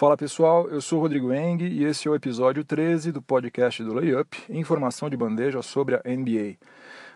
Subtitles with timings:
[0.00, 3.92] Fala pessoal, eu sou Rodrigo Eng e esse é o episódio 13 do podcast do
[3.92, 6.56] Layup, informação de bandeja sobre a NBA.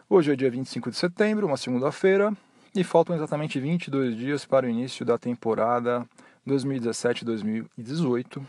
[0.06, 2.30] Hoje é dia 25 de setembro, uma segunda-feira,
[2.74, 6.06] e faltam exatamente 22 dias para o início da temporada
[6.46, 8.42] 2017-2018.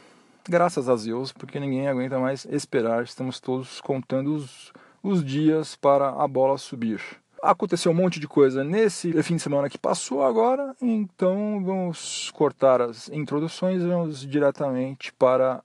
[0.49, 6.09] Graças a Deus, porque ninguém aguenta mais esperar, estamos todos contando os, os dias para
[6.09, 6.99] a bola subir.
[7.46, 12.82] Aconteceu um monte de coisa nesse fim de semana que passou agora, então vamos cortar
[12.82, 15.63] as introduções e vamos diretamente para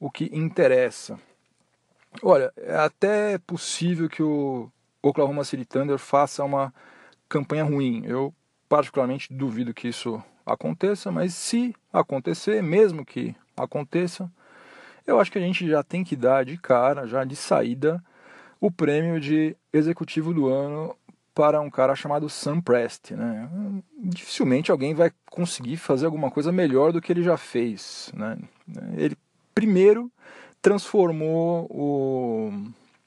[0.00, 1.20] o que interessa.
[2.22, 4.70] Olha, é até possível que o
[5.02, 6.72] Oklahoma City Thunder faça uma
[7.28, 8.06] campanha ruim.
[8.06, 8.32] Eu
[8.66, 14.32] particularmente duvido que isso aconteça, mas se acontecer, mesmo que aconteça,
[15.06, 18.02] eu acho que a gente já tem que dar de cara, já de saída,
[18.58, 20.96] o prêmio de executivo do ano
[21.38, 23.12] para um cara chamado Sam Prest.
[23.12, 23.48] Né?
[23.96, 28.10] Dificilmente alguém vai conseguir fazer alguma coisa melhor do que ele já fez.
[28.12, 28.36] Né?
[28.96, 29.16] Ele
[29.54, 30.10] primeiro
[30.60, 32.52] transformou o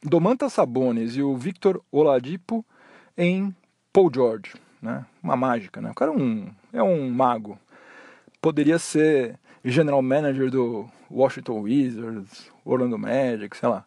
[0.02, 2.66] Domantas Sabonis e o Victor Oladipo
[3.18, 3.54] em
[3.92, 4.54] Paul George.
[4.82, 5.06] Né?
[5.22, 5.82] Uma mágica.
[5.82, 5.92] Né?
[5.92, 7.60] O cara é um, é um mago.
[8.42, 13.84] Poderia ser general manager do Washington Wizards, Orlando Magic, sei lá.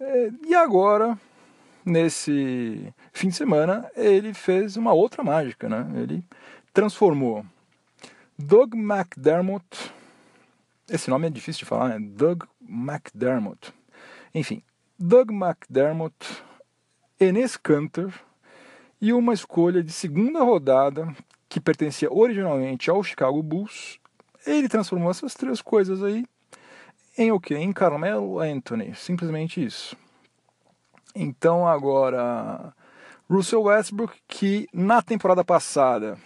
[0.00, 1.16] É, e agora
[1.84, 5.86] nesse fim de semana, ele fez uma outra mágica, né?
[5.96, 6.24] Ele
[6.72, 7.44] transformou
[8.38, 9.92] Doug McDermott,
[10.88, 11.98] esse nome é difícil de falar, né?
[12.00, 13.72] Doug McDermott.
[14.34, 14.62] Enfim,
[14.98, 16.14] Doug McDermott,
[17.18, 18.12] Enes Kanter
[19.00, 21.14] e uma escolha de segunda rodada
[21.48, 23.98] que pertencia originalmente ao Chicago Bulls.
[24.46, 26.24] Ele transformou essas três coisas aí
[27.18, 27.56] em o quê?
[27.56, 29.96] Em Carmelo Anthony, simplesmente isso.
[31.14, 32.72] Então agora,
[33.28, 36.18] Russell Westbrook, que na temporada passada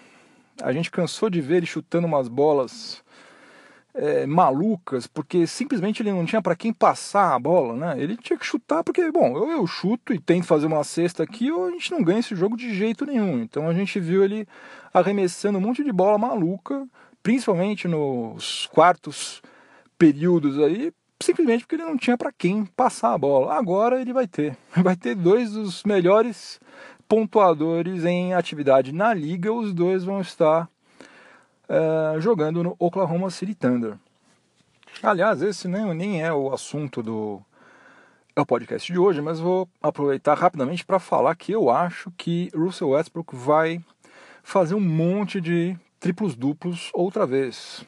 [0.62, 3.02] a gente cansou de ver ele chutando umas bolas
[3.94, 8.02] é, malucas, porque simplesmente ele não tinha para quem passar a bola, né?
[8.02, 11.50] Ele tinha que chutar, porque, bom, eu, eu chuto e tento fazer uma cesta aqui,
[11.50, 13.40] ou a gente não ganha esse jogo de jeito nenhum.
[13.40, 14.46] Então a gente viu ele
[14.92, 16.86] arremessando um monte de bola maluca,
[17.22, 19.40] principalmente nos quartos
[19.96, 20.92] períodos aí,
[21.24, 23.54] simplesmente porque ele não tinha para quem passar a bola.
[23.54, 24.56] Agora ele vai ter.
[24.76, 26.60] Vai ter dois dos melhores
[27.08, 29.52] pontuadores em atividade na liga.
[29.52, 30.68] Os dois vão estar
[31.68, 33.94] é, jogando no Oklahoma City Thunder.
[35.02, 37.40] Aliás, esse nem, nem é o assunto do
[38.36, 42.50] é o podcast de hoje, mas vou aproveitar rapidamente para falar que eu acho que
[42.52, 43.80] Russell Westbrook vai
[44.42, 47.86] fazer um monte de triplos duplos outra vez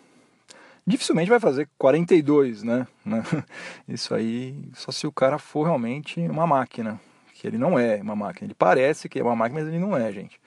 [0.86, 2.86] dificilmente vai fazer 42, né?
[3.88, 7.00] Isso aí, só se o cara for realmente uma máquina,
[7.34, 8.46] que ele não é uma máquina.
[8.46, 10.40] Ele parece que é uma máquina, mas ele não é, gente.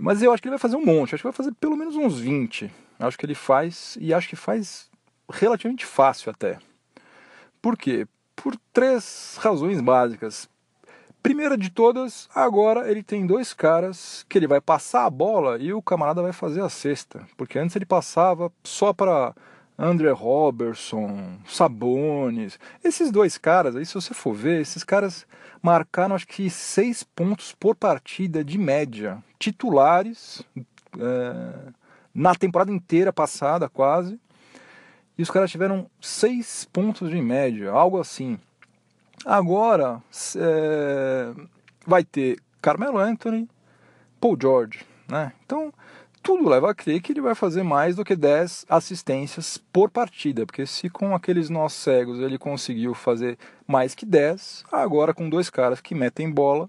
[0.00, 1.94] Mas eu acho que ele vai fazer um monte, acho que vai fazer pelo menos
[1.96, 2.70] uns 20.
[2.98, 4.90] Acho que ele faz, e acho que faz
[5.30, 6.58] relativamente fácil até.
[7.60, 8.06] Por quê?
[8.34, 10.48] Por três razões básicas.
[11.22, 15.72] Primeira de todas, agora ele tem dois caras que ele vai passar a bola e
[15.72, 17.24] o camarada vai fazer a cesta.
[17.36, 19.32] Porque antes ele passava só para
[19.78, 22.58] André Robertson, Sabonis.
[22.82, 25.24] Esses dois caras aí, se você for ver, esses caras
[25.62, 29.22] marcaram acho que seis pontos por partida de média.
[29.38, 30.42] Titulares
[30.98, 31.72] é,
[32.12, 34.18] na temporada inteira passada, quase.
[35.16, 38.40] E os caras tiveram seis pontos de média, algo assim.
[39.24, 40.02] Agora
[40.36, 41.32] é,
[41.86, 43.48] vai ter Carmelo Anthony,
[44.20, 45.32] Paul George, né?
[45.44, 45.72] Então
[46.22, 50.46] tudo leva a crer que ele vai fazer mais do que 10 assistências por partida,
[50.46, 53.36] porque se com aqueles nós cegos ele conseguiu fazer
[53.66, 56.68] mais que 10, agora com dois caras que metem bola,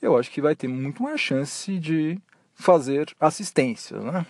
[0.00, 2.18] eu acho que vai ter muito mais chance de
[2.54, 4.24] fazer assistências, né?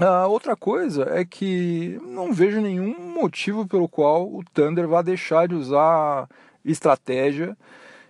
[0.00, 5.48] A outra coisa é que não vejo nenhum motivo pelo qual o Thunder vai deixar
[5.48, 6.28] de usar
[6.64, 7.58] estratégia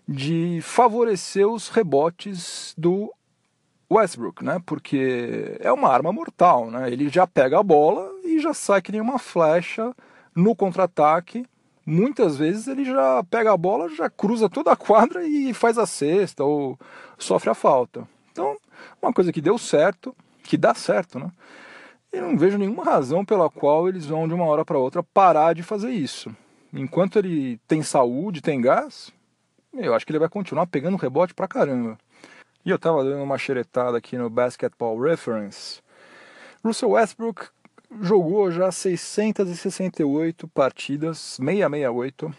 [0.07, 3.11] de favorecer os rebotes do
[3.91, 4.61] Westbrook, né?
[4.67, 6.93] Porque é uma arma mortal, né?
[6.93, 9.95] Ele já pega a bola e já sai que nem uma flecha
[10.35, 11.47] no contra-ataque.
[11.87, 15.87] Muitas vezes ele já pega a bola, já cruza toda a quadra e faz a
[15.87, 16.79] cesta ou
[17.17, 18.07] sofre a falta.
[18.31, 18.59] Então,
[19.01, 21.33] uma coisa que deu certo, que dá certo, né?
[22.13, 25.55] E não vejo nenhuma razão pela qual eles vão de uma hora para outra parar
[25.55, 26.35] de fazer isso.
[26.73, 29.13] Enquanto ele tem saúde, tem gás,
[29.73, 31.99] eu acho que ele vai continuar pegando rebote pra caramba.
[32.65, 35.81] E eu estava dando uma xeretada aqui no Basketball Reference.
[36.65, 37.49] Russell Westbrook
[38.01, 42.35] jogou já 668 partidas, 668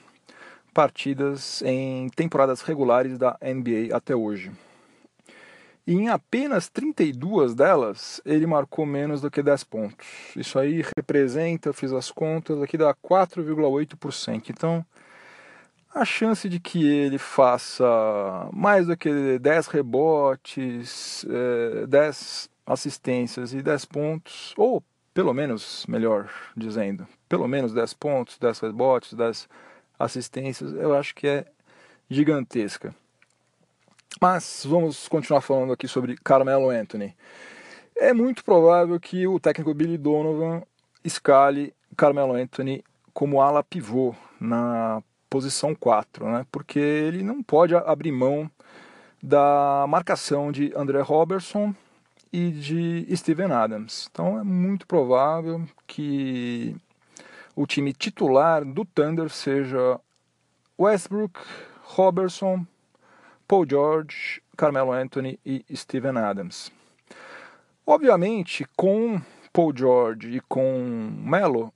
[0.74, 4.51] partidas em temporadas regulares da NBA até hoje.
[5.85, 10.07] E em apenas 32 delas, ele marcou menos do que 10 pontos.
[10.35, 14.49] Isso aí representa, fiz as contas, aqui dá 4,8%.
[14.49, 14.85] Então,
[15.93, 17.85] a chance de que ele faça
[18.53, 24.83] mais do que 10 rebotes, é, 10 assistências e 10 pontos, ou
[25.13, 29.49] pelo menos, melhor dizendo, pelo menos 10 pontos, 10 rebotes, 10
[29.97, 31.45] assistências, eu acho que é
[32.09, 32.93] gigantesca.
[34.21, 37.15] Mas vamos continuar falando aqui sobre Carmelo Anthony.
[37.95, 40.63] É muito provável que o técnico Billy Donovan
[41.03, 42.83] escale Carmelo Anthony
[43.13, 46.45] como ala pivô na posição 4, né?
[46.51, 48.50] porque ele não pode abrir mão
[49.21, 51.73] da marcação de André Robertson
[52.31, 54.09] e de Steven Adams.
[54.12, 56.75] Então é muito provável que
[57.55, 60.00] o time titular do Thunder seja
[60.79, 61.39] Westbrook,
[61.83, 62.65] Robertson,
[63.50, 66.72] Paul George, Carmelo Anthony e Steven Adams.
[67.84, 69.19] Obviamente, com
[69.51, 71.74] Paul George e com Melo,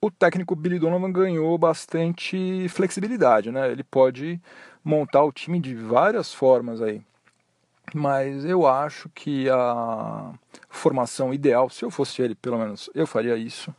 [0.00, 3.70] o técnico Billy Donovan ganhou bastante flexibilidade, né?
[3.70, 4.40] Ele pode
[4.82, 7.02] montar o time de várias formas aí.
[7.92, 10.32] Mas eu acho que a
[10.70, 13.74] formação ideal, se eu fosse ele, pelo menos eu faria isso,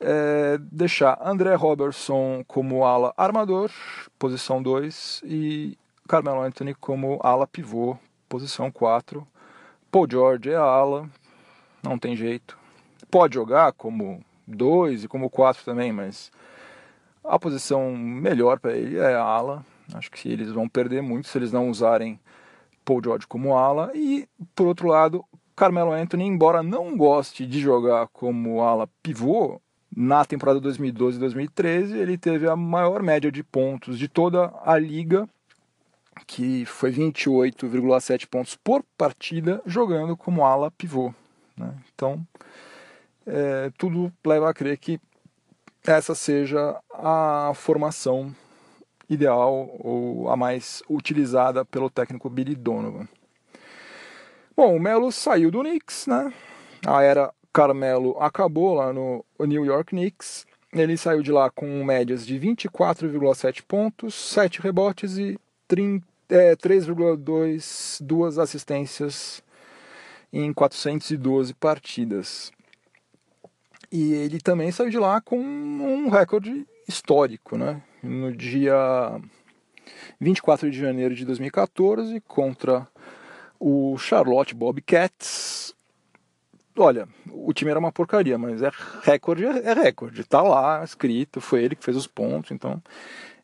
[0.00, 3.70] é deixar André Robertson como ala armador,
[4.18, 7.96] posição 2, e Carmelo Anthony como ala pivô,
[8.28, 9.26] posição 4.
[9.90, 11.08] Paul George é ala,
[11.82, 12.58] não tem jeito.
[13.10, 16.30] Pode jogar como 2 e como 4 também, mas
[17.24, 19.64] a posição melhor para ele é a ala.
[19.94, 22.20] Acho que eles vão perder muito se eles não usarem
[22.84, 23.90] Paul George como ala.
[23.94, 25.24] E, por outro lado,
[25.56, 29.58] Carmelo Anthony, embora não goste de jogar como ala pivô,
[29.96, 34.76] na temporada 2012 e 2013 ele teve a maior média de pontos de toda a
[34.76, 35.26] liga
[36.26, 41.12] que foi 28,7 pontos por partida jogando como ala pivô.
[41.56, 41.74] Né?
[41.94, 42.26] Então,
[43.26, 45.00] é, tudo leva a crer que
[45.86, 48.34] essa seja a formação
[49.08, 53.06] ideal ou a mais utilizada pelo técnico Billy Donovan.
[54.56, 56.32] Bom, o Melo saiu do Knicks, né?
[56.86, 60.46] A era Carmelo acabou lá no New York Knicks.
[60.72, 65.38] Ele saiu de lá com médias de 24,7 pontos, 7 rebotes e
[66.28, 69.42] é, 3,2 duas assistências
[70.32, 72.52] em 412 partidas.
[73.90, 77.80] E ele também saiu de lá com um recorde histórico, né?
[78.02, 78.74] No dia
[80.20, 82.88] 24 de janeiro de 2014, contra
[83.60, 85.74] o Charlotte Bobcats.
[86.76, 88.70] Olha, o time era uma porcaria, mas é
[89.02, 90.24] recorde, é recorde.
[90.24, 92.82] Tá lá escrito, foi ele que fez os pontos, então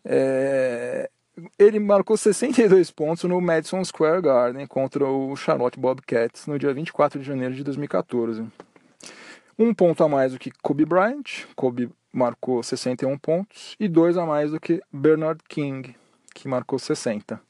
[0.05, 1.09] é,
[1.59, 7.21] ele marcou 62 pontos no Madison Square Garden contra o Charlotte Bobcats no dia 24
[7.21, 8.47] de janeiro de 2014.
[9.59, 14.25] Um ponto a mais do que Kobe Bryant, Kobe marcou 61 pontos, e dois a
[14.25, 15.95] mais do que Bernard King,
[16.35, 17.41] que marcou 60.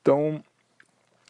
[0.00, 0.42] Então,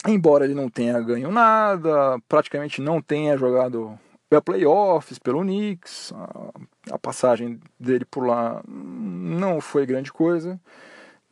[0.07, 3.99] embora ele não tenha ganho nada, praticamente não tenha jogado
[4.41, 10.61] playoffs pelo Knicks, a, a passagem dele por lá não foi grande coisa.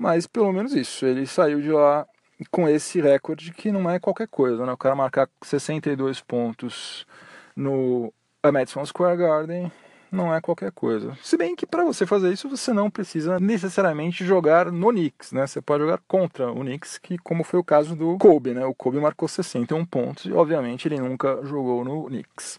[0.03, 2.05] Mas pelo menos isso, ele saiu de lá
[2.51, 4.73] com esse recorde que não é qualquer coisa, né?
[4.73, 7.07] O cara marcar 62 pontos
[7.55, 8.13] no
[8.45, 9.71] Madison Square Garden
[10.11, 11.17] não é qualquer coisa.
[11.23, 15.47] Se bem que para você fazer isso você não precisa necessariamente jogar no Knicks, né?
[15.47, 18.67] Você pode jogar contra o Knicks, que como foi o caso do Kobe, né?
[18.67, 22.59] O Kobe marcou 61 pontos e obviamente ele nunca jogou no Knicks.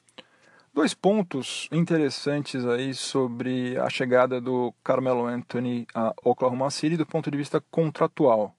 [0.76, 7.30] Dois pontos interessantes aí sobre a chegada do Carmelo Anthony a Oklahoma City do ponto
[7.30, 8.56] de vista contratual.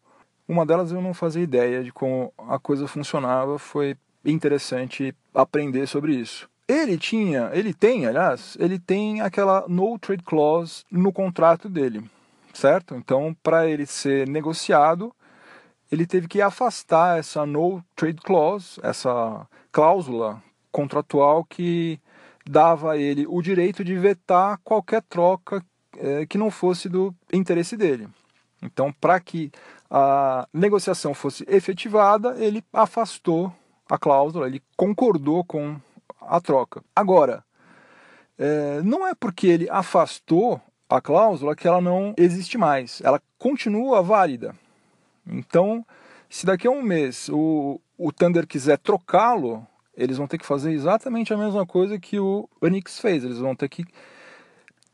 [0.47, 6.15] Uma delas eu não fazia ideia de como a coisa funcionava, foi interessante aprender sobre
[6.15, 6.49] isso.
[6.69, 12.09] Ele tinha, ele tem, aliás, ele tem aquela no trade clause no contrato dele,
[12.53, 12.95] certo?
[12.95, 15.13] Então, para ele ser negociado,
[15.91, 20.41] ele teve que afastar essa no trade clause, essa cláusula
[20.71, 22.01] contratual que
[22.49, 25.65] dava a ele o direito de vetar qualquer troca
[25.99, 28.09] é, que não fosse do interesse dele.
[28.63, 29.51] Então, para que
[29.91, 33.53] a negociação fosse efetivada, ele afastou
[33.89, 35.77] a cláusula, ele concordou com
[36.21, 36.83] a troca.
[36.97, 37.45] Agora,
[38.39, 44.03] é, não é porque ele afastou a cláusula que ela não existe mais, ela continua
[44.03, 44.55] válida.
[45.27, 45.85] Então,
[46.29, 50.73] se daqui a um mês o, o Thunder quiser trocá-lo, eles vão ter que fazer
[50.73, 53.25] exatamente a mesma coisa que o Knicks fez.
[53.25, 53.85] Eles vão ter que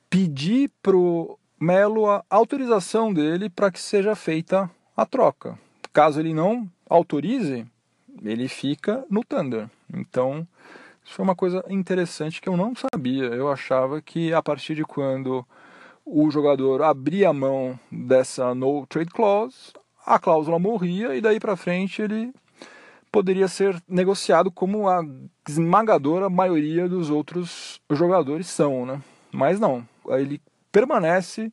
[0.08, 5.58] pedir pro Melo a autorização dele para que seja feita a troca.
[5.92, 7.66] Caso ele não autorize,
[8.22, 9.68] ele fica no Thunder.
[9.92, 10.46] Então,
[11.04, 13.24] isso foi uma coisa interessante que eu não sabia.
[13.24, 15.44] Eu achava que a partir de quando
[16.04, 19.72] o jogador abria a mão dessa no trade clause,
[20.04, 22.32] a cláusula morria e daí para frente ele
[23.10, 25.02] poderia ser negociado como a
[25.48, 29.00] esmagadora maioria dos outros jogadores são, né?
[29.32, 30.40] Mas não, ele
[30.70, 31.52] permanece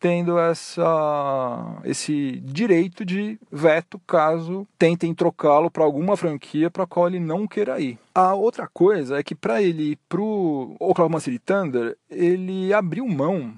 [0.00, 7.08] tendo essa, esse direito de veto caso tentem trocá-lo para alguma franquia para a qual
[7.08, 7.98] ele não queira ir.
[8.14, 13.54] A outra coisa é que para ele para o Oklahoma City Thunder, ele abriu mão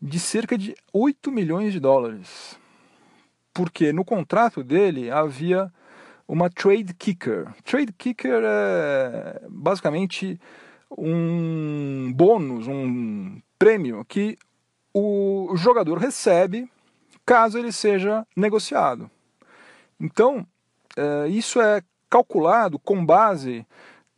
[0.00, 2.58] de cerca de 8 milhões de dólares.
[3.52, 5.72] Porque no contrato dele havia
[6.30, 7.52] uma trade kicker.
[7.64, 10.40] Trade kicker é basicamente
[10.96, 14.38] um bônus, um prêmio que
[14.94, 16.70] o jogador recebe
[17.26, 19.10] caso ele seja negociado.
[19.98, 20.46] Então,
[20.96, 23.66] é, isso é calculado com base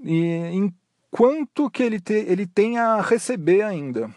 [0.05, 0.73] em
[1.11, 4.11] quanto que ele, te, ele tem a receber ainda.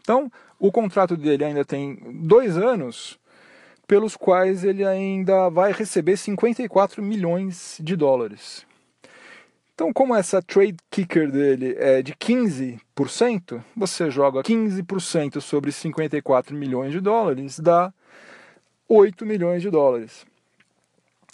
[0.00, 3.18] Então, o contrato dele ainda tem dois anos,
[3.92, 8.66] pelos quais ele ainda vai receber 54 milhões de dólares.
[9.74, 16.92] Então, como essa trade kicker dele é de 15%, você joga 15% sobre 54 milhões
[16.92, 17.92] de dólares, dá
[18.88, 20.24] 8 milhões de dólares.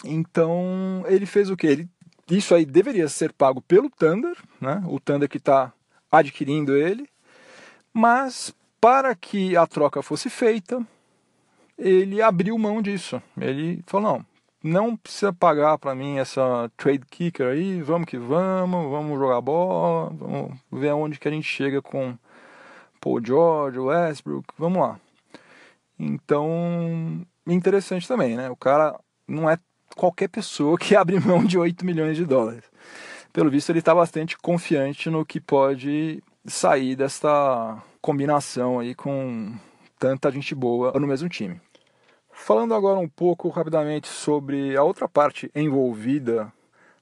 [0.03, 1.65] Então, ele fez o que?
[1.65, 1.89] Ele,
[2.29, 4.83] isso aí deveria ser pago pelo Thunder, né?
[4.85, 5.71] o Thunder que está
[6.11, 7.07] adquirindo ele,
[7.93, 10.85] mas para que a troca fosse feita,
[11.79, 13.21] ele abriu mão disso.
[13.39, 14.25] Ele falou: não,
[14.61, 20.11] não precisa pagar para mim essa trade kicker aí, vamos que vamos, vamos jogar bola,
[20.11, 22.17] vamos ver aonde que a gente chega com
[22.99, 24.99] Paul George, Westbrook, vamos lá.
[25.97, 28.49] Então, interessante também, né?
[28.49, 29.57] O cara não é
[29.95, 32.63] qualquer pessoa que abre mão de 8 milhões de dólares.
[33.31, 39.53] Pelo visto, ele está bastante confiante no que pode sair desta combinação aí com
[39.99, 41.61] tanta gente boa no mesmo time.
[42.41, 46.51] Falando agora um pouco rapidamente sobre a outra parte envolvida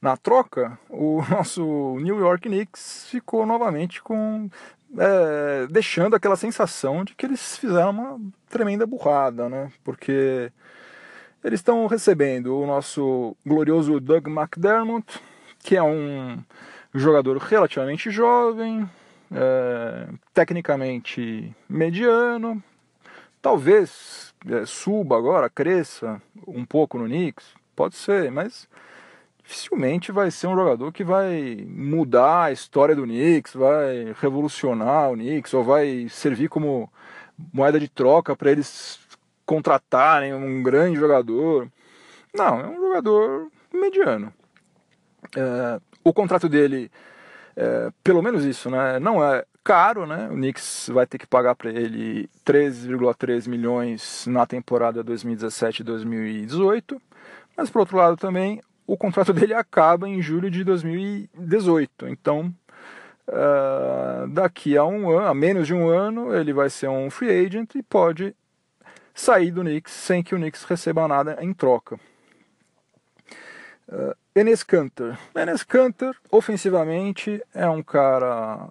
[0.01, 1.61] na troca, o nosso
[2.01, 4.49] New York Knicks ficou novamente com
[4.97, 9.71] é, deixando aquela sensação de que eles fizeram uma tremenda burrada, né?
[9.83, 10.51] Porque
[11.43, 15.21] eles estão recebendo o nosso glorioso Doug McDermott,
[15.59, 16.43] que é um
[16.93, 18.89] jogador relativamente jovem,
[19.31, 22.61] é, tecnicamente mediano,
[23.39, 24.27] talvez
[24.65, 28.67] suba agora, cresça um pouco no Knicks, pode ser, mas
[29.43, 35.13] dificilmente vai ser um jogador que vai mudar a história do Knicks, vai revolucionar o
[35.13, 36.91] Knicks, ou vai servir como
[37.53, 38.99] moeda de troca para eles
[39.45, 41.69] contratarem um grande jogador.
[42.33, 44.33] Não, é um jogador mediano.
[45.35, 46.91] É, o contrato dele,
[47.55, 50.29] é, pelo menos isso, né, não é caro, né?
[50.31, 56.97] O Knicks vai ter que pagar para ele 13,3 milhões na temporada 2017-2018.
[57.57, 62.07] Mas por outro lado também o contrato dele acaba em julho de 2018.
[62.07, 62.55] Então
[63.27, 67.45] uh, daqui a um ano, a menos de um ano, ele vai ser um free
[67.45, 68.33] agent e pode
[69.13, 71.99] sair do Knicks sem que o Knicks receba nada em troca.
[73.89, 75.17] Uh, Enes Kanter.
[75.35, 78.69] Enes Kanter, ofensivamente, é um cara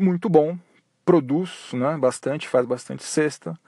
[0.00, 0.58] muito bom,
[1.04, 3.58] produz né, bastante, faz bastante cesta.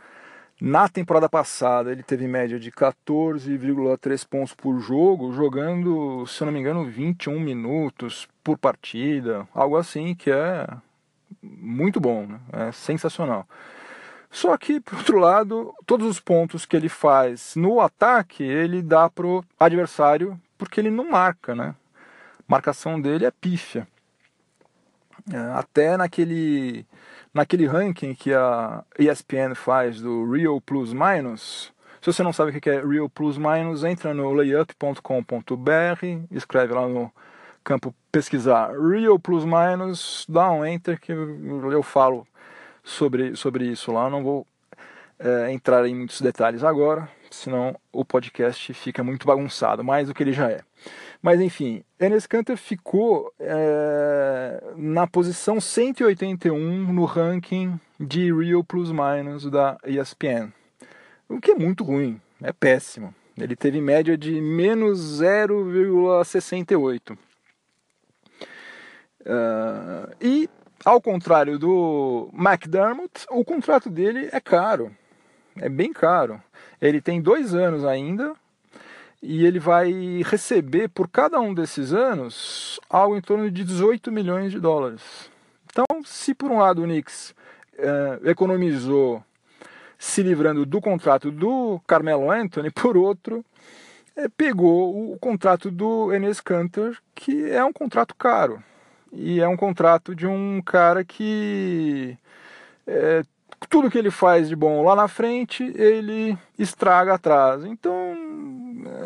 [0.60, 6.52] Na temporada passada ele teve média de 14,3 pontos por jogo, jogando, se eu não
[6.52, 10.66] me engano, 21 minutos por partida, algo assim que é
[11.42, 12.40] muito bom, né?
[12.52, 13.46] é sensacional.
[14.30, 19.10] Só que, por outro lado, todos os pontos que ele faz no ataque, ele dá
[19.10, 21.74] pro adversário porque ele não marca, né?
[22.38, 23.86] A marcação dele é pífia.
[25.30, 26.86] É, até naquele,
[27.32, 31.72] naquele ranking que a ESPN faz do Real Plus Minus.
[32.00, 36.88] Se você não sabe o que é Real Plus Minus, entra no layup.com.br, escreve lá
[36.88, 37.12] no
[37.62, 42.26] campo pesquisar Real Plus Minus, dá um enter que eu falo
[42.82, 44.10] sobre, sobre isso lá.
[44.10, 44.46] Não vou
[45.18, 50.22] é, entrar em muitos detalhes agora, senão o podcast fica muito bagunçado, mais do que
[50.24, 50.62] ele já é.
[51.22, 59.48] Mas enfim, Enes Kanter ficou é, na posição 181 no ranking de Real Plus Minus
[59.48, 60.52] da ESPN.
[61.28, 63.14] O que é muito ruim, é péssimo.
[63.38, 67.16] Ele teve média de menos 0,68.
[69.20, 70.50] Uh, e,
[70.84, 74.90] ao contrário do McDermott, o contrato dele é caro.
[75.56, 76.42] É bem caro.
[76.80, 78.34] Ele tem dois anos ainda
[79.22, 84.50] e ele vai receber por cada um desses anos algo em torno de 18 milhões
[84.50, 85.30] de dólares.
[85.70, 87.34] Então, se por um lado o Knicks
[87.78, 89.22] eh, economizou
[89.96, 93.44] se livrando do contrato do Carmelo Anthony, por outro,
[94.16, 98.62] eh, pegou o contrato do Enes Kanter, que é um contrato caro.
[99.12, 102.18] E é um contrato de um cara que
[102.86, 103.22] eh,
[103.68, 107.64] tudo que ele faz de bom lá na frente, ele estraga atrás.
[107.64, 107.94] Então,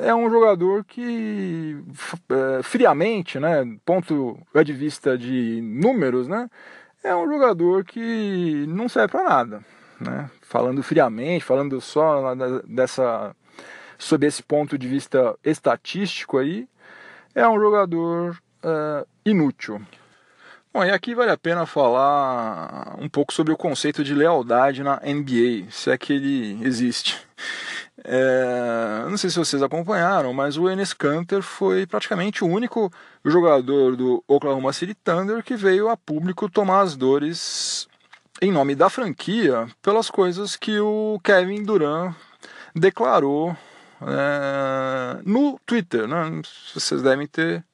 [0.03, 1.79] é um jogador que
[2.31, 6.49] é, friamente, né, ponto de vista de números, né,
[7.03, 9.65] é um jogador que não serve para nada,
[10.01, 10.29] né?
[10.43, 12.35] Falando friamente, falando só
[12.67, 13.35] dessa
[13.99, 16.69] sob esse ponto de vista estatístico aí,
[17.35, 19.81] é um jogador uh, inútil.
[20.77, 24.97] Bom, e aqui vale a pena falar um pouco sobre o conceito de lealdade na
[24.97, 27.19] NBA, se é que ele existe.
[28.05, 32.93] É, não sei se vocês acompanharam, mas o Enes Kanter foi praticamente o único
[33.25, 37.89] jogador do Oklahoma City Thunder que veio a público tomar as dores
[38.43, 42.15] em nome da franquia pelas coisas que o Kevin Durant
[42.75, 43.57] declarou
[44.03, 46.07] é, no Twitter.
[46.07, 46.43] Né?
[46.75, 47.65] Vocês devem ter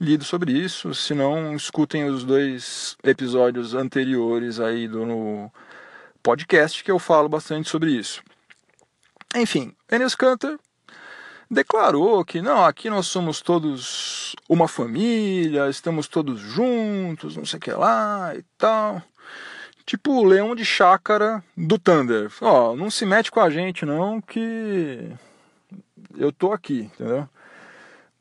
[0.00, 5.50] lido sobre isso, se não, escutem os dois episódios anteriores aí do
[6.22, 8.22] podcast que eu falo bastante sobre isso.
[9.36, 10.58] Enfim, Enes Kanter
[11.50, 17.60] declarou que não, aqui nós somos todos uma família, estamos todos juntos, não sei o
[17.60, 19.02] que lá e tal.
[19.84, 22.30] Tipo o leão de chácara do Thunder.
[22.40, 25.10] Ó, não se mete com a gente não que
[26.16, 27.28] eu tô aqui, entendeu?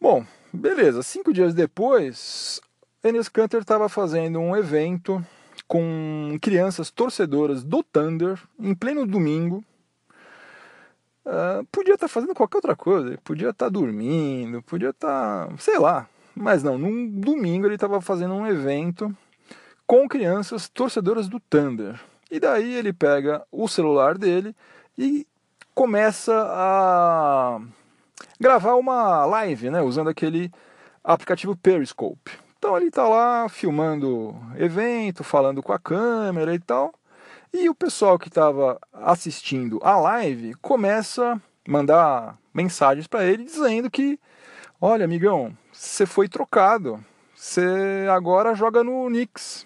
[0.01, 1.03] Bom, beleza.
[1.03, 2.61] Cinco dias depois,
[3.03, 5.23] Enes Kanter estava fazendo um evento
[5.67, 9.63] com crianças torcedoras do Thunder em pleno domingo
[11.29, 15.57] Uh, podia estar tá fazendo qualquer outra coisa, podia estar tá dormindo, podia estar, tá,
[15.59, 16.07] sei lá.
[16.35, 19.15] Mas não, num domingo ele estava fazendo um evento
[19.85, 21.99] com crianças torcedoras do Thunder.
[22.31, 24.55] E daí ele pega o celular dele
[24.97, 25.27] e
[25.75, 27.62] começa a
[28.39, 30.52] gravar uma live, né, usando aquele
[31.04, 32.32] aplicativo Periscope.
[32.58, 36.93] Então ele está lá filmando evento, falando com a câmera e tal.
[37.54, 43.89] E o pessoal que estava assistindo a live começa a mandar mensagens para ele dizendo
[43.89, 44.19] que,
[44.80, 49.65] olha, amigão, você foi trocado, você agora joga no Knicks.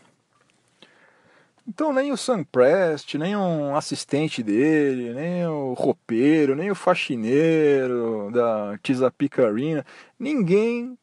[1.66, 8.30] Então nem o Sam Prest, nem um assistente dele, nem o roupeiro, nem o faxineiro
[8.32, 8.78] da
[9.48, 9.86] Arena,
[10.20, 10.98] ninguém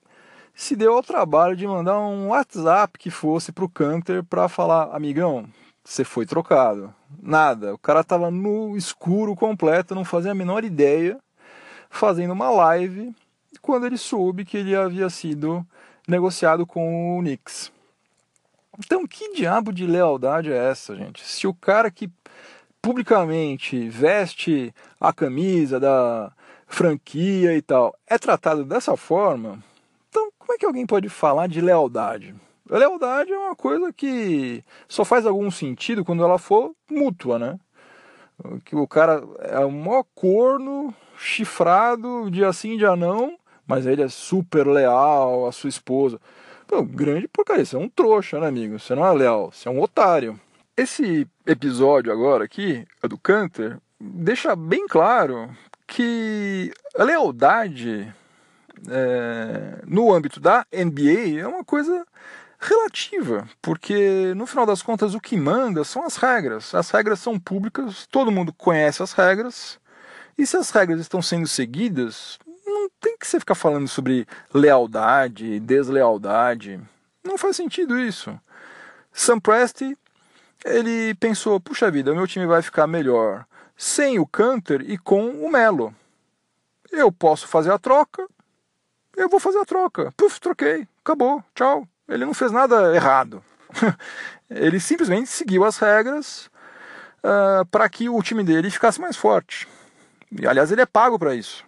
[0.55, 4.95] se deu ao trabalho de mandar um WhatsApp que fosse para o Canter para falar,
[4.95, 5.49] amigão,
[5.83, 6.95] você foi trocado.
[7.23, 7.73] Nada.
[7.75, 11.19] O cara tava no escuro completo, não fazia a menor ideia,
[11.89, 13.15] fazendo uma live
[13.63, 15.67] quando ele soube que ele havia sido
[16.07, 17.73] negociado com o Knicks.
[18.83, 21.23] Então, que diabo de lealdade é essa, gente?
[21.23, 22.11] Se o cara que
[22.81, 26.33] publicamente veste a camisa da
[26.67, 29.63] franquia e tal é tratado dessa forma,
[30.09, 32.35] então como é que alguém pode falar de lealdade?
[32.71, 37.61] A lealdade é uma coisa que só faz algum sentido quando ela for mútua, né?
[38.65, 44.09] Que o cara é um maior corno, chifrado, dia sim, dia não, mas ele é
[44.09, 46.19] super leal à sua esposa.
[46.71, 48.79] Pô, grande porcaria, você é um trouxa, né, amigo?
[48.79, 50.39] Você não é leal, você é um otário.
[50.77, 55.51] Esse episódio agora aqui, do Canter, deixa bem claro
[55.85, 58.15] que a lealdade
[58.89, 62.07] é, no âmbito da NBA é uma coisa
[62.61, 66.73] relativa, porque no final das contas o que manda são as regras.
[66.73, 69.77] As regras são públicas, todo mundo conhece as regras,
[70.39, 72.39] e se as regras estão sendo seguidas,
[72.71, 76.81] não tem que você ficar falando sobre lealdade, deslealdade.
[77.25, 78.39] Não faz sentido isso.
[79.13, 79.97] Sam Presti,
[80.65, 83.45] ele pensou, puxa vida, o meu time vai ficar melhor
[83.77, 85.95] sem o Canter e com o Melo.
[86.93, 88.27] Eu posso fazer a troca,
[89.17, 90.13] eu vou fazer a troca.
[90.17, 91.87] Puf, troquei, acabou, tchau.
[92.09, 93.43] Ele não fez nada errado.
[94.51, 96.51] ele simplesmente seguiu as regras
[97.19, 99.67] uh, para que o time dele ficasse mais forte.
[100.31, 101.65] E, aliás, ele é pago para isso.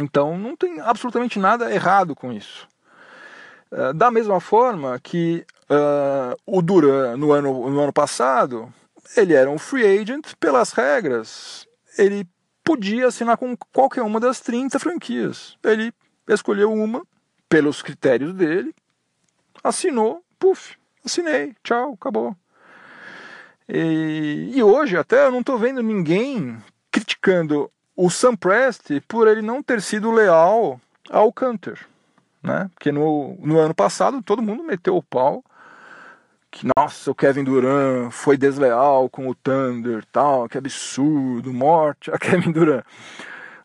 [0.00, 2.68] Então não tem absolutamente nada errado com isso.
[3.70, 8.72] Uh, da mesma forma que uh, o Duran no ano, no ano passado,
[9.16, 11.66] ele era um free agent pelas regras.
[11.98, 12.26] Ele
[12.62, 15.56] podia assinar com qualquer uma das 30 franquias.
[15.62, 15.92] Ele
[16.28, 17.02] escolheu uma
[17.48, 18.74] pelos critérios dele
[19.64, 22.36] assinou, puf, assinei, tchau, acabou.
[23.66, 29.42] E, e hoje até eu não estou vendo ninguém criticando o Sam Prest por ele
[29.42, 30.80] não ter sido leal
[31.10, 31.86] ao Canter,
[32.42, 32.70] né?
[32.74, 35.44] Porque no, no ano passado todo mundo meteu o pau
[36.54, 42.18] que nossa, o Kevin Durant foi desleal com o Thunder, tal, que absurdo, morte a
[42.18, 42.84] Kevin Durant.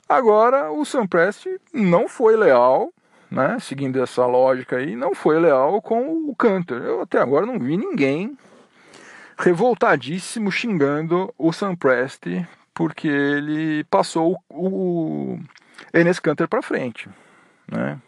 [0.07, 2.91] Agora o Sam Prest não foi leal,
[3.29, 3.57] né?
[3.59, 6.81] Seguindo essa lógica aí, não foi leal com o Cantor.
[6.81, 8.35] Eu até agora não vi ninguém
[9.37, 12.23] revoltadíssimo xingando o Sam Prest
[12.79, 15.37] porque ele passou o,
[15.93, 17.09] Enes Cantor para frente,
[17.69, 17.99] né?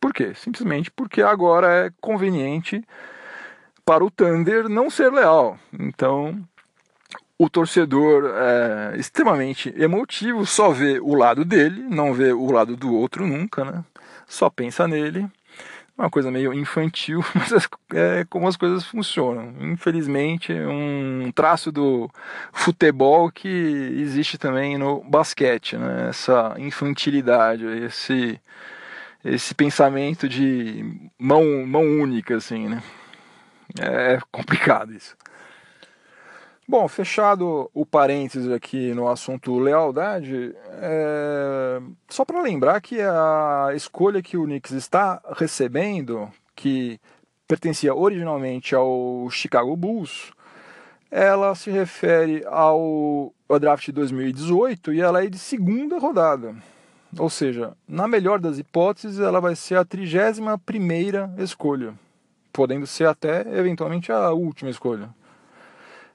[0.00, 0.32] Por quê?
[0.32, 2.84] Simplesmente porque agora é conveniente
[3.84, 5.58] para o Thunder não ser leal.
[5.76, 6.40] Então,
[7.36, 12.94] o torcedor é extremamente emotivo, só vê o lado dele, não vê o lado do
[12.94, 13.84] outro nunca, né?
[14.28, 15.28] Só pensa nele.
[15.96, 17.52] Uma coisa meio infantil, mas
[17.94, 19.54] é como as coisas funcionam.
[19.60, 22.10] Infelizmente, um traço do
[22.52, 26.08] futebol que existe também no basquete, né?
[26.08, 28.40] Essa infantilidade, esse
[29.24, 30.84] esse pensamento de
[31.18, 32.82] mão mão única assim, né?
[33.80, 35.16] É complicado isso.
[36.66, 41.80] Bom, fechado o parênteses aqui no assunto lealdade, é...
[42.08, 47.00] só para lembrar que a escolha que o Knicks está recebendo, que
[47.48, 50.32] pertencia originalmente ao Chicago Bulls,
[51.10, 56.54] ela se refere ao, ao draft de 2018 e ela é de segunda rodada.
[57.18, 61.92] Ou seja, na melhor das hipóteses, ela vai ser a 31 primeira escolha
[62.52, 65.08] podendo ser até eventualmente a última escolha.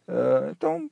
[0.08, 0.90] É, então,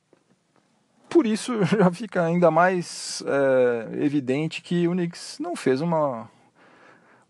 [1.08, 6.28] por isso já fica ainda mais é, evidente que o Knicks não fez uma,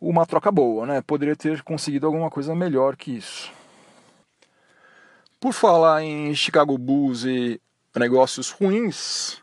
[0.01, 1.03] uma troca boa, né?
[1.03, 3.53] Poderia ter conseguido alguma coisa melhor que isso.
[5.39, 7.61] Por falar em Chicago Bulls e
[7.95, 9.41] negócios ruins,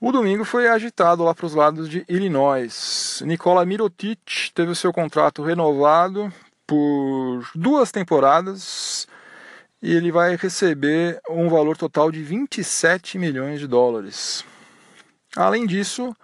[0.00, 3.20] o domingo foi agitado lá para os lados de Illinois.
[3.26, 6.32] Nikola Mirotic teve o seu contrato renovado
[6.64, 8.62] por duas temporadas
[9.82, 14.44] e ele vai receber um valor total de 27 milhões de dólares.
[15.36, 16.14] Além disso,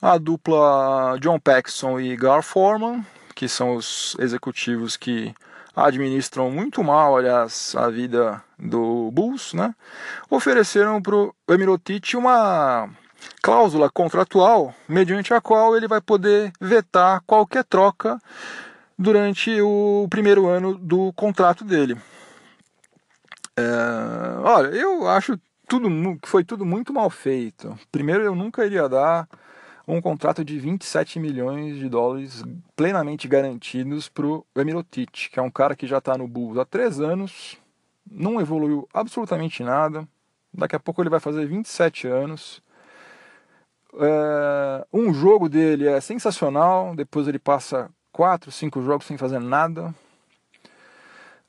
[0.00, 5.34] a dupla John Paxson e Gar Forman, que são os executivos que
[5.76, 9.74] administram muito mal, aliás, a vida do Bulls, né?
[10.30, 12.88] ofereceram para o Emirotic uma
[13.42, 18.18] cláusula contratual mediante a qual ele vai poder vetar qualquer troca
[18.98, 21.96] durante o primeiro ano do contrato dele.
[23.56, 25.38] É, olha, eu acho
[25.68, 25.88] tudo
[26.20, 27.78] que foi tudo muito mal feito.
[27.90, 29.28] Primeiro, eu nunca iria dar
[29.86, 32.42] um contrato de 27 milhões de dólares
[32.74, 36.64] plenamente garantidos para o Emirotic, que é um cara que já está no Bulls há
[36.64, 37.58] três anos,
[38.10, 40.06] não evoluiu absolutamente nada.
[40.52, 42.62] Daqui a pouco ele vai fazer 27 anos.
[43.94, 49.94] É, um jogo dele é sensacional, depois ele passa quatro, cinco jogos sem fazer nada.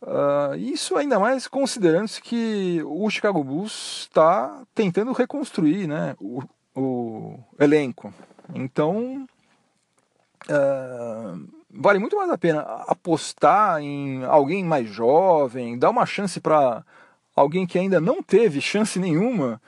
[0.05, 6.43] Uh, isso ainda mais considerando-se que o Chicago Bulls está tentando reconstruir né, o,
[6.75, 8.13] o elenco.
[8.53, 9.27] Então,
[10.47, 16.85] uh, vale muito mais a pena apostar em alguém mais jovem, dar uma chance para
[17.35, 19.59] alguém que ainda não teve chance nenhuma,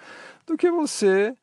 [0.45, 1.36] do que você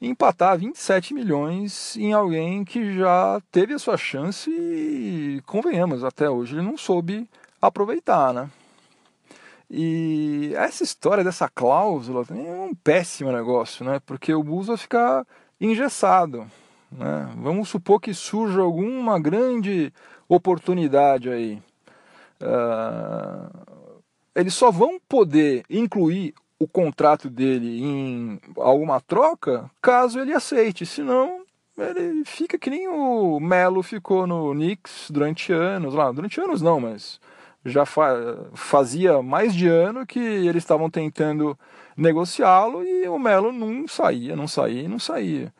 [0.00, 6.54] empatar 27 milhões em alguém que já teve a sua chance e, convenhamos, até hoje
[6.54, 7.28] ele não soube
[7.60, 8.50] aproveitar, né?
[9.70, 14.00] E essa história dessa cláusula é um péssimo negócio, né?
[14.06, 15.26] Porque o Bulls vai ficar
[15.60, 16.46] engessado.
[16.90, 17.28] Né?
[17.36, 19.92] Vamos supor que surja alguma grande
[20.28, 21.62] oportunidade aí.
[22.40, 24.00] Uh,
[24.34, 30.86] eles só vão poder incluir o contrato dele em alguma troca, caso ele aceite.
[30.86, 31.42] Senão,
[31.76, 35.94] ele fica que nem o Melo ficou no Knicks durante anos.
[35.94, 37.20] Lá, durante anos não, mas
[37.68, 38.14] já fa
[38.54, 41.58] fazia mais de ano que eles estavam tentando
[41.96, 45.52] negociá-lo e o Melo não saía, não saía, não saía.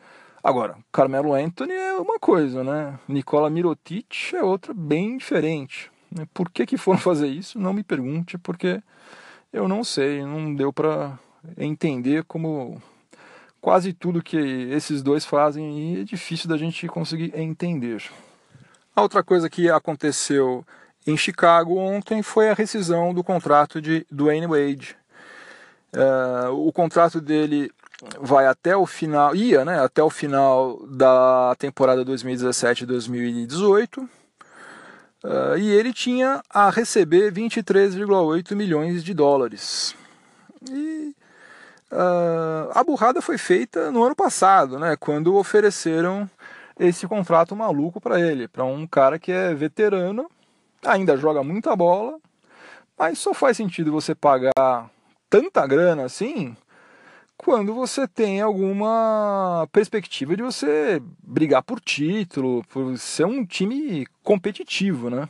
[0.43, 2.97] Agora, Carmelo Anthony é uma coisa, né?
[3.07, 5.91] Nicola Mirotic é outra bem diferente.
[6.33, 7.59] Por que, que foram fazer isso?
[7.59, 8.81] Não me pergunte, porque
[9.51, 11.19] eu não sei, não deu para
[11.57, 12.81] entender como
[13.59, 18.03] quase tudo que esses dois fazem e é difícil da gente conseguir entender.
[18.95, 20.65] A outra coisa que aconteceu
[21.09, 24.95] em Chicago ontem foi a rescisão do contrato de Dwayne Wade.
[25.93, 27.71] Uh, o contrato dele
[28.21, 34.07] vai até o final, ia, né, até o final da temporada 2017-2018.
[35.21, 39.95] Uh, e ele tinha a receber 23,8 milhões de dólares.
[40.69, 41.15] E
[41.91, 46.29] Uh, a burrada foi feita no ano passado, né, quando ofereceram
[46.79, 50.29] esse contrato maluco para ele, para um cara que é veterano,
[50.85, 52.17] ainda joga muita bola,
[52.97, 54.89] mas só faz sentido você pagar
[55.29, 56.55] tanta grana assim
[57.37, 65.09] quando você tem alguma perspectiva de você brigar por título, por ser um time competitivo,
[65.09, 65.29] né?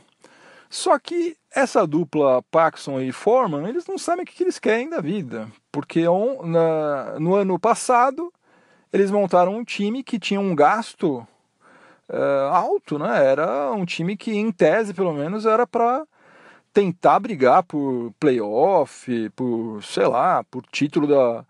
[0.68, 5.00] Só que essa dupla Paxson e Foreman, eles não sabem o que eles querem da
[5.00, 8.32] vida, porque on, na, no ano passado
[8.92, 11.24] eles montaram um time que tinha um gasto
[12.10, 13.24] uh, alto, né?
[13.24, 16.06] Era um time que, em tese, pelo menos, era para
[16.72, 21.44] tentar brigar por playoff, por, sei lá, por título da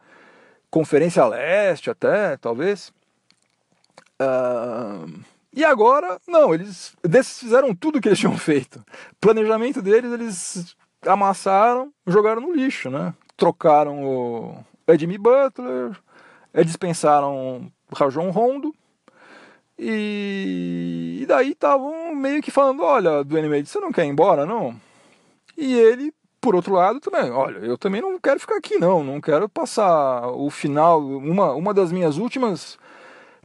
[0.70, 2.92] Conferência Leste até, talvez.
[4.20, 5.20] Uh,
[5.52, 6.94] e agora, não, eles
[7.38, 8.84] fizeram tudo o que eles tinham feito.
[9.20, 13.14] planejamento deles, eles amassaram, jogaram no lixo, né?
[13.36, 15.96] Trocaram o Edmee Butler,
[16.64, 18.74] dispensaram Rajon Rondo,
[19.82, 24.44] e, e daí estavam meio que falando, olha, do Wade, você não quer ir embora,
[24.44, 24.78] não?
[25.56, 29.04] E ele por outro lado, também, olha, eu também não quero ficar aqui, não.
[29.04, 32.78] Não quero passar o final, uma, uma das minhas últimas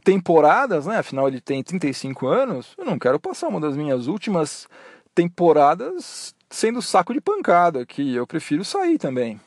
[0.02, 0.98] temporadas, né?
[0.98, 2.74] Afinal, ele tem 35 anos.
[2.78, 4.66] Eu não quero passar uma das minhas últimas
[5.14, 9.38] temporadas sendo saco de pancada, que eu prefiro sair também.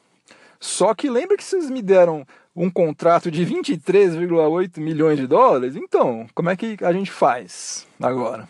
[0.60, 2.25] Só que lembra que vocês me deram
[2.60, 5.78] um contrato de 23,8 milhões de dólares?
[5.78, 8.50] Então, como é que a gente faz agora?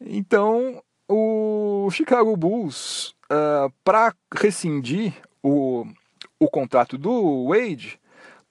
[0.00, 5.86] Então, o Chicago Bulls uh, ah, para rescindir o,
[6.40, 8.00] o contrato do Wade,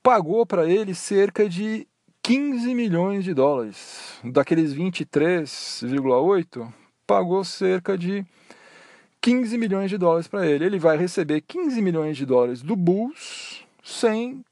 [0.01, 1.85] pagou para ele cerca de
[2.23, 4.17] 15 milhões de dólares.
[4.23, 6.73] Daqueles 23,8,
[7.05, 8.25] pagou cerca de
[9.19, 10.63] 15 milhões de dólares para ele.
[10.63, 14.43] Ele vai receber 15 milhões de dólares do Bulls sem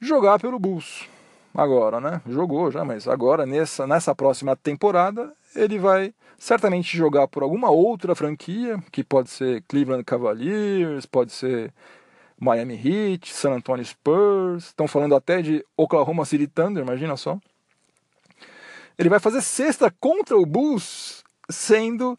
[0.00, 1.08] jogar pelo Bulls.
[1.54, 2.20] Agora, né?
[2.28, 8.14] Jogou já, mas agora nessa, nessa próxima temporada ele vai certamente jogar por alguma outra
[8.14, 11.72] franquia, que pode ser Cleveland Cavaliers, pode ser
[12.38, 17.38] Miami Heat, San Antonio Spurs, estão falando até de Oklahoma City Thunder, imagina só.
[18.98, 22.16] Ele vai fazer sexta contra o Bulls, sendo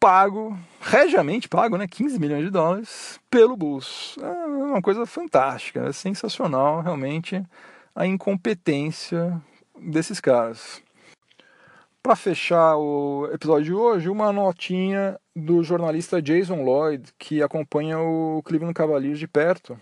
[0.00, 4.16] pago, regiamente pago, né, 15 milhões de dólares pelo Bulls.
[4.18, 7.44] É uma coisa fantástica, é sensacional realmente
[7.94, 9.38] a incompetência
[9.78, 10.82] desses caras.
[12.02, 18.42] Para fechar o episódio de hoje, uma notinha do jornalista Jason Lloyd, que acompanha o
[18.42, 19.78] Cleveland Cavaliers de perto.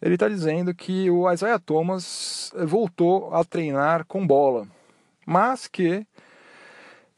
[0.00, 4.68] Ele está dizendo que o Isaiah Thomas voltou a treinar com bola,
[5.26, 6.06] mas que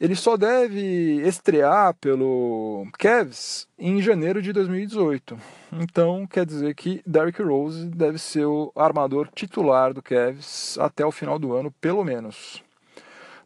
[0.02, 5.38] ele só deve estrear pelo Cavs em janeiro de 2018.
[5.74, 11.12] Então quer dizer que Derrick Rose deve ser o armador titular do Cavs até o
[11.12, 12.60] final do ano, pelo menos.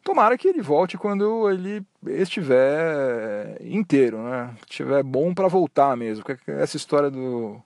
[0.03, 4.49] Tomara que ele volte quando ele estiver inteiro, né?
[4.67, 6.25] Estiver bom para voltar mesmo.
[6.47, 7.61] Essa história do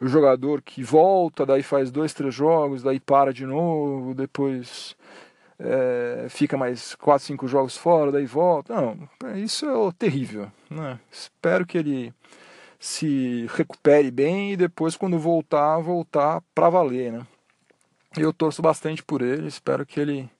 [0.00, 4.94] jogador que volta, daí faz dois, três jogos, daí para de novo, depois
[5.58, 8.74] é, fica mais quatro, cinco jogos fora, daí volta.
[8.74, 10.50] Não, isso é terrível.
[10.70, 10.98] Né?
[11.10, 12.14] Espero que ele
[12.78, 17.26] se recupere bem e depois, quando voltar, voltar para valer, né?
[18.16, 20.30] Eu torço bastante por ele, espero que ele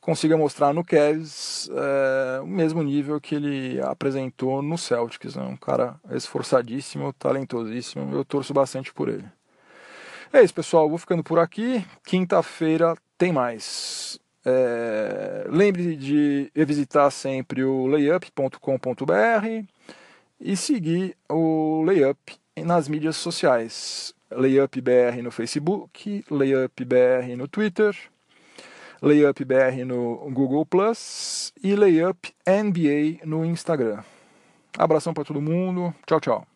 [0.00, 5.36] consiga mostrar no Cavs é, o mesmo nível que ele apresentou no Celtics.
[5.36, 5.42] Né?
[5.42, 8.14] Um cara esforçadíssimo, talentosíssimo.
[8.14, 9.24] Eu torço bastante por ele.
[10.32, 10.88] É isso, pessoal.
[10.88, 11.84] Vou ficando por aqui.
[12.04, 14.18] Quinta-feira tem mais.
[14.44, 19.66] É, lembre de visitar sempre o layup.com.br
[20.40, 24.14] e seguir o Layup nas mídias sociais.
[24.30, 27.96] LayupBR no Facebook, LayupBR no Twitter
[29.02, 34.02] Layup BR no Google Plus e Layup NBA no Instagram.
[34.76, 35.94] Abração para todo mundo.
[36.06, 36.49] Tchau, tchau.